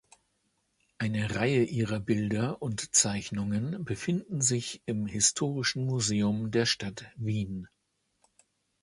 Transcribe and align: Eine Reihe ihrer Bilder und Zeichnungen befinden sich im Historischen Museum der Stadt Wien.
Eine 0.97 1.35
Reihe 1.35 1.63
ihrer 1.63 1.99
Bilder 1.99 2.59
und 2.63 2.95
Zeichnungen 2.95 3.85
befinden 3.85 4.41
sich 4.41 4.81
im 4.87 5.05
Historischen 5.05 5.85
Museum 5.85 6.49
der 6.49 6.65
Stadt 6.65 7.05
Wien. 7.17 7.67